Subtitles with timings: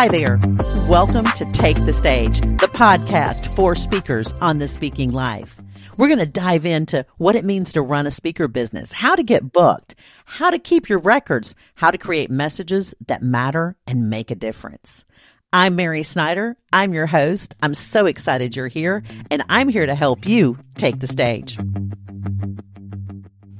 [0.00, 0.40] Hi there.
[0.88, 5.58] Welcome to Take the Stage, the podcast for speakers on the speaking life.
[5.98, 9.22] We're going to dive into what it means to run a speaker business, how to
[9.22, 9.94] get booked,
[10.24, 15.04] how to keep your records, how to create messages that matter and make a difference.
[15.52, 16.56] I'm Mary Snyder.
[16.72, 17.54] I'm your host.
[17.60, 21.58] I'm so excited you're here, and I'm here to help you take the stage.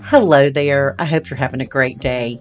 [0.01, 0.97] Hello there.
[0.99, 2.41] I hope you're having a great day.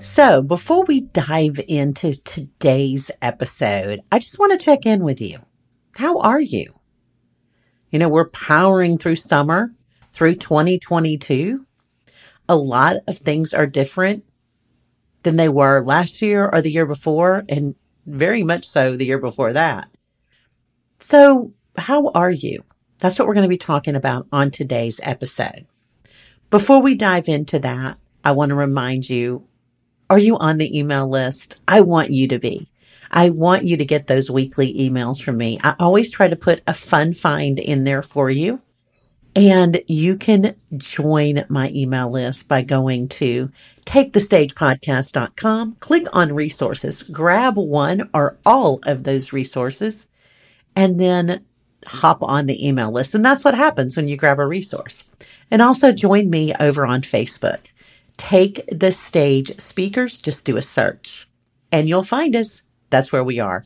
[0.00, 5.38] So, before we dive into today's episode, I just want to check in with you.
[5.92, 6.74] How are you?
[7.90, 9.74] You know, we're powering through summer,
[10.12, 11.64] through 2022.
[12.46, 14.24] A lot of things are different
[15.22, 19.18] than they were last year or the year before, and very much so the year
[19.18, 19.88] before that.
[21.00, 22.64] So, how are you?
[22.98, 25.66] That's what we're going to be talking about on today's episode.
[26.50, 29.48] Before we dive into that, I want to remind you
[30.08, 31.60] are you on the email list?
[31.66, 32.68] I want you to be.
[33.10, 35.58] I want you to get those weekly emails from me.
[35.62, 38.60] I always try to put a fun find in there for you.
[39.34, 43.50] And you can join my email list by going to
[43.84, 50.06] takethestagepodcast.com, click on resources, grab one or all of those resources,
[50.74, 51.44] and then
[51.86, 53.14] hop on the email list.
[53.14, 55.04] And that's what happens when you grab a resource.
[55.50, 57.58] And also join me over on Facebook.
[58.16, 61.28] Take the Stage Speakers, just do a search
[61.72, 62.62] and you'll find us.
[62.90, 63.64] That's where we are.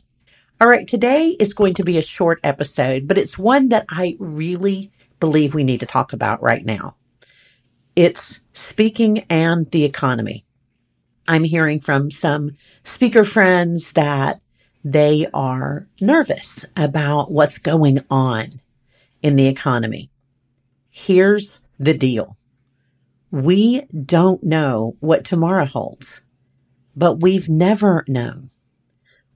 [0.59, 4.15] All right, today is going to be a short episode, but it's one that I
[4.19, 6.95] really believe we need to talk about right now.
[7.95, 10.45] It's speaking and the economy.
[11.27, 12.51] I'm hearing from some
[12.83, 14.41] speaker friends that
[14.83, 18.61] they are nervous about what's going on
[19.21, 20.09] in the economy.
[20.89, 22.37] Here's the deal.
[23.31, 26.21] We don't know what tomorrow holds,
[26.95, 28.49] but we've never known.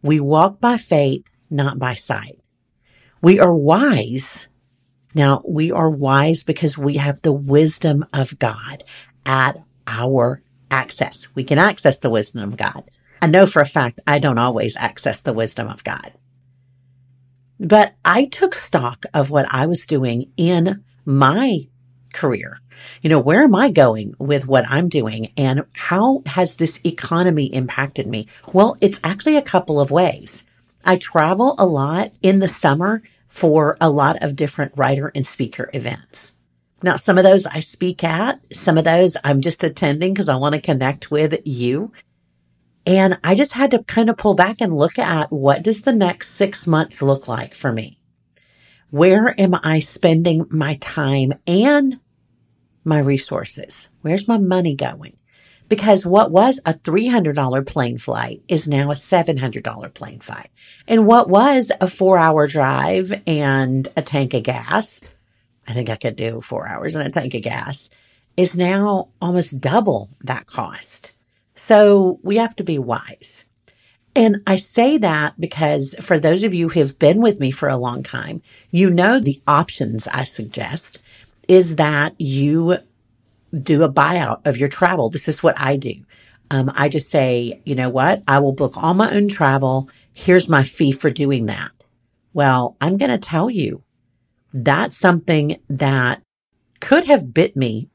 [0.02, 2.40] We walk by faith, not by sight.
[3.22, 4.50] We are wise.
[5.14, 8.84] Now we are wise because we have the wisdom of God
[9.26, 11.34] at our access.
[11.34, 12.84] We can access the wisdom of God.
[13.22, 16.12] I know for a fact I don't always access the wisdom of God.
[17.60, 21.70] But I took stock of what I was doing in my
[22.12, 22.60] career
[23.02, 27.54] you know, where am I going with what I'm doing and how has this economy
[27.54, 28.28] impacted me?
[28.54, 30.46] Well, it's actually a couple of ways.
[30.84, 35.70] I travel a lot in the summer for a lot of different writer and speaker
[35.74, 36.36] events.
[36.84, 40.36] Now, some of those I speak at, some of those I'm just attending because I
[40.36, 41.92] want to connect with you.
[42.86, 45.94] And I just had to kind of pull back and look at what does the
[45.94, 48.00] next six months look like for me?
[48.92, 52.00] Where am I spending my time and
[52.86, 53.90] my resources?
[54.02, 55.18] Where's my money going?
[55.68, 60.50] Because what was a $300 plane flight is now a $700 plane flight.
[60.88, 65.02] And what was a four hour drive and a tank of gas,
[65.68, 67.90] I think I could do four hours and a tank of gas,
[68.38, 71.14] is now almost double that cost.
[71.56, 73.46] So we have to be wise.
[74.16, 77.68] And I say that because for those of you who have been with me for
[77.68, 78.42] a long time,
[78.72, 81.04] you know the options I suggest
[81.48, 82.78] is that you
[83.58, 85.10] do a buyout of your travel.
[85.10, 85.94] This is what I do.
[86.52, 88.24] Um, I just say, you know what?
[88.28, 89.90] I will book all my own travel.
[90.14, 91.72] Here's my fee for doing that.
[92.34, 93.84] Well, I'm going to tell you
[94.54, 96.22] that's something that
[96.80, 97.90] could have bit me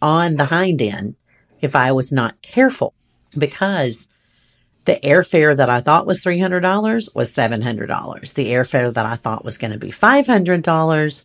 [0.00, 1.16] on the hind end
[1.60, 2.94] if I was not careful
[3.38, 4.08] because
[4.84, 8.34] the airfare that I thought was $300 was $700.
[8.34, 11.24] The airfare that I thought was going to be $500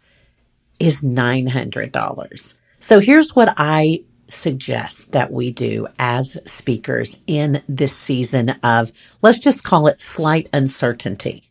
[0.79, 2.57] is $900.
[2.79, 9.39] So here's what I suggest that we do as speakers in this season of, let's
[9.39, 11.49] just call it slight uncertainty.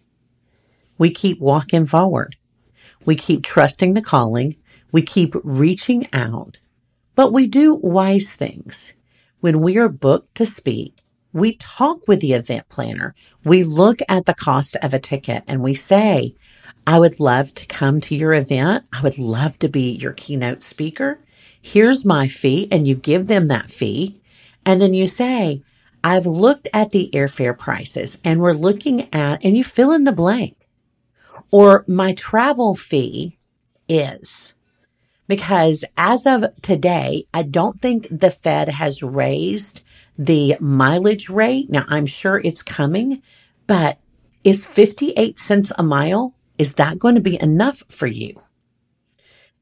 [0.98, 2.36] We keep walking forward.
[3.04, 4.56] We keep trusting the calling.
[4.92, 6.58] We keep reaching out,
[7.14, 8.94] but we do wise things.
[9.40, 11.02] When we are booked to speak,
[11.32, 13.14] we talk with the event planner.
[13.44, 16.34] We look at the cost of a ticket and we say,
[16.86, 18.84] I would love to come to your event.
[18.92, 21.18] I would love to be your keynote speaker.
[21.60, 22.68] Here's my fee.
[22.70, 24.20] And you give them that fee.
[24.64, 25.62] And then you say,
[26.04, 30.12] I've looked at the airfare prices and we're looking at, and you fill in the
[30.12, 30.56] blank.
[31.50, 33.38] Or my travel fee
[33.88, 34.54] is
[35.26, 39.82] because as of today, I don't think the Fed has raised
[40.16, 41.70] the mileage rate.
[41.70, 43.22] Now I'm sure it's coming,
[43.66, 43.98] but
[44.44, 48.42] is 58 cents a mile is that going to be enough for you?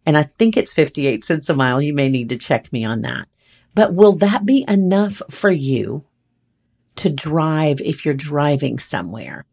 [0.06, 1.80] And I think it's 58 cents a mile.
[1.80, 3.28] You may need to check me on that.
[3.74, 6.04] But will that be enough for you
[6.96, 9.44] to drive if you're driving somewhere.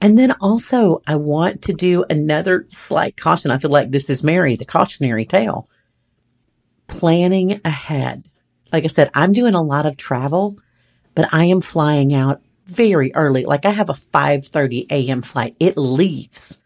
[0.00, 3.50] And then also, I want to do another slight caution.
[3.50, 5.68] I feel like this is Mary, the cautionary tale.
[6.86, 8.28] Planning ahead.
[8.72, 10.58] Like I said, I'm doing a lot of travel,
[11.14, 13.44] but I am flying out very early.
[13.44, 15.22] Like I have a 5:30 a.m.
[15.22, 15.56] flight.
[15.58, 16.62] It leaves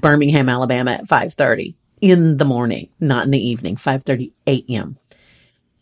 [0.00, 4.98] Birmingham, Alabama at 5:30 in the morning, not in the evening, 5:30 a.m.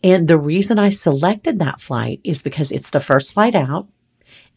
[0.03, 3.87] And the reason I selected that flight is because it's the first flight out.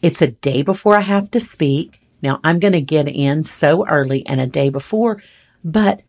[0.02, 2.00] It's a day before I have to speak.
[2.22, 5.22] Now I'm going to get in so early and a day before,
[5.64, 6.02] but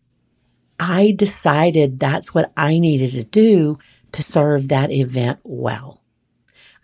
[0.78, 3.78] I decided that's what I needed to do
[4.12, 6.02] to serve that event well.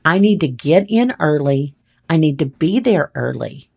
[0.04, 1.74] I need to get in early.
[2.08, 3.70] I need to be there early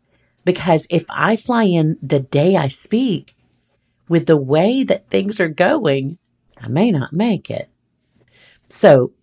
[0.50, 3.36] because if I fly in the day I speak
[4.08, 6.18] with the way that things are going,
[6.58, 7.70] I may not make it.
[8.68, 9.14] So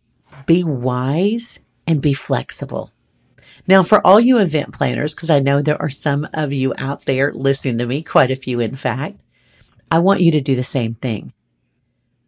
[0.47, 2.93] be wise and be flexible.
[3.67, 7.07] Now, for all you event planners, because I know there are some of you out
[7.07, 9.19] there listening to me, quite a few, in fact,
[9.91, 11.33] I want you to do the same thing.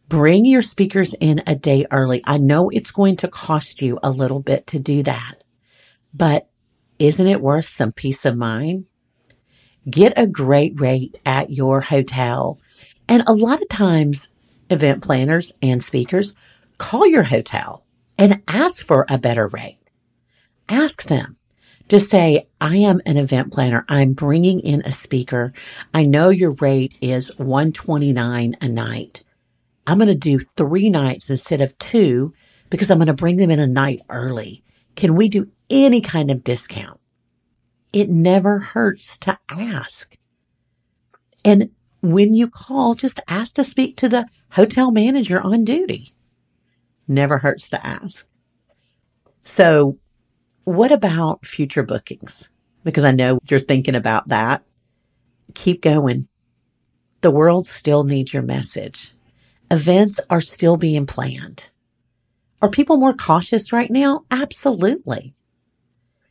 [0.09, 2.21] Bring your speakers in a day early.
[2.25, 5.45] I know it's going to cost you a little bit to do that,
[6.13, 6.49] but
[6.99, 8.87] isn't it worth some peace of mind?
[9.89, 12.59] Get a great rate at your hotel.
[13.09, 14.29] And a lot of times,
[14.71, 16.35] event planners and speakers
[16.79, 17.85] call your hotel
[18.19, 19.79] and ask for a better rate.
[20.69, 21.37] Ask them
[21.89, 23.85] to say, I am an event planner.
[23.89, 25.53] I'm bringing in a speaker.
[25.95, 29.25] I know your rate is 129 a night.
[29.87, 32.35] I'm going to do three nights instead of two
[32.69, 34.63] because I'm going to bring them in a night early.
[34.97, 37.01] Can we do any kind of discount?
[37.93, 40.17] It never hurts to ask.
[41.45, 41.71] And
[42.01, 46.15] when you call, just ask to speak to the hotel manager on duty.
[47.07, 48.29] Never hurts to ask.
[49.45, 49.99] So
[50.65, 52.51] what about future bookings?
[52.85, 54.63] Because I know you're thinking about that.
[55.55, 56.29] Keep going.
[57.23, 59.13] The world still needs your message.
[59.71, 61.71] Events are still being planned.
[62.61, 64.25] Are people more cautious right now?
[64.31, 65.35] Absolutely.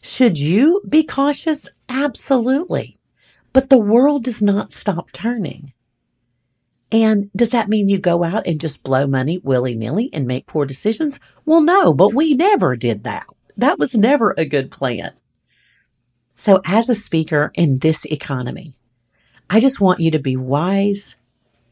[0.07, 1.67] Should you be cautious?
[1.89, 2.97] Absolutely.
[3.51, 5.73] But the world does not stop turning.
[6.89, 10.47] And does that mean you go out and just blow money willy nilly and make
[10.47, 11.19] poor decisions?
[11.45, 13.25] Well, no, but we never did that.
[13.57, 15.11] That was never a good plan.
[16.35, 18.77] So as a speaker in this economy,
[19.49, 21.17] I just want you to be wise,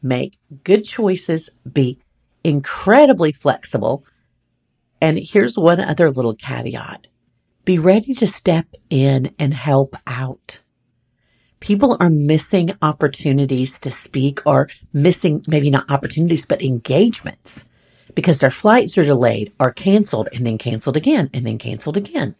[0.02, 2.00] make good choices, be
[2.44, 4.04] incredibly flexible.
[5.00, 7.06] And here's one other little caveat.
[7.66, 10.62] Be ready to step in and help out.
[11.58, 17.68] People are missing opportunities to speak or missing maybe not opportunities, but engagements
[18.14, 22.36] because their flights are delayed or canceled and then canceled again and then canceled again.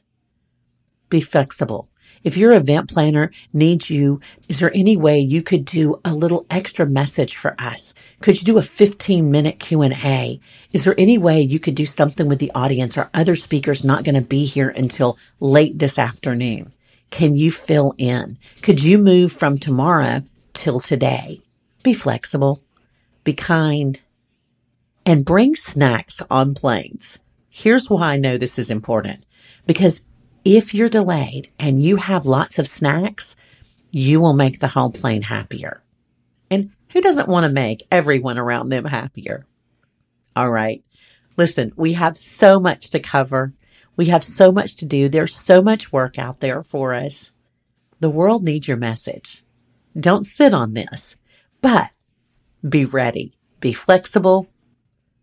[1.09, 1.89] Be flexible.
[2.27, 6.45] If your event planner needs you, is there any way you could do a little
[6.51, 7.95] extra message for us?
[8.21, 10.41] Could you do a 15 minute Q&A?
[10.73, 14.03] Is there any way you could do something with the audience or other speakers not
[14.03, 16.73] going to be here until late this afternoon?
[17.11, 18.39] Can you fill in?
[18.61, 21.43] Could you move from tomorrow till today?
[21.85, 22.61] Be flexible.
[23.23, 24.01] Be kind
[25.07, 27.21] and bring snacks on planes.
[27.49, 29.23] Here's why I know this is important
[29.65, 30.01] because
[30.47, 33.35] if you're delayed and you have lots of snacks,
[33.91, 35.83] you will make the whole plane happier.
[36.49, 39.45] And who doesn't want to make everyone around them happier?
[40.37, 40.85] All right.
[41.37, 43.55] Listen, we have so much to cover.
[43.97, 45.09] We have so much to do.
[45.09, 47.33] There's so much work out there for us.
[47.99, 49.43] The world needs your message.
[49.99, 51.17] Don't sit on this,
[51.61, 51.91] but
[52.67, 53.37] be ready.
[53.59, 54.47] Be flexible.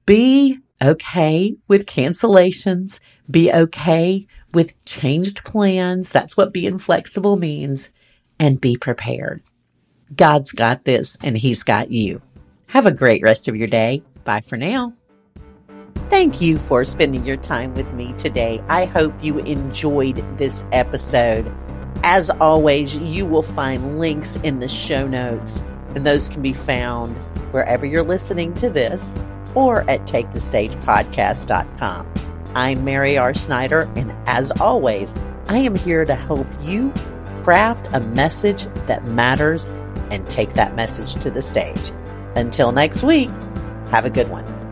[0.05, 2.99] Be okay with cancellations.
[3.29, 6.09] Be okay with changed plans.
[6.09, 7.91] That's what being flexible means.
[8.39, 9.41] And be prepared.
[10.15, 12.21] God's got this and He's got you.
[12.67, 14.03] Have a great rest of your day.
[14.23, 14.93] Bye for now.
[16.09, 18.61] Thank you for spending your time with me today.
[18.67, 21.51] I hope you enjoyed this episode.
[22.03, 25.63] As always, you will find links in the show notes,
[25.95, 27.15] and those can be found
[27.51, 29.19] wherever you're listening to this
[29.55, 32.13] or at takethestagepodcast.com.
[32.55, 33.33] I'm Mary R.
[33.33, 35.15] Snyder, and as always,
[35.47, 36.93] I am here to help you
[37.43, 39.69] craft a message that matters
[40.11, 41.91] and take that message to the stage.
[42.35, 43.29] Until next week,
[43.89, 44.62] have a good one.